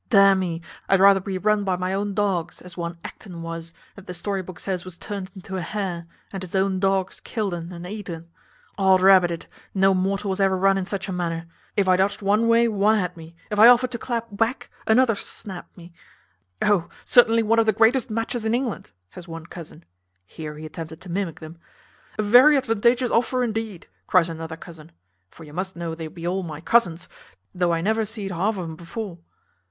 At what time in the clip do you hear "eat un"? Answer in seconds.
7.85-8.27